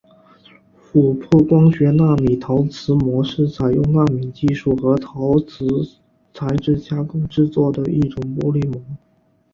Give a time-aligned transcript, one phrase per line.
[0.83, 5.63] 琥珀光学纳米陶瓷膜是采用纳米技术和陶瓷
[6.33, 8.81] 材质加工制作的一种玻璃膜。